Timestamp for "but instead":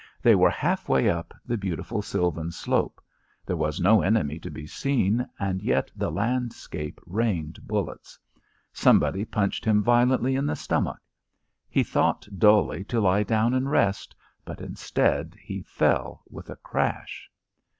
14.43-15.35